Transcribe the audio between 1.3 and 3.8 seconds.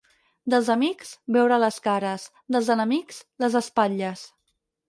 veure les cares; dels enemics, les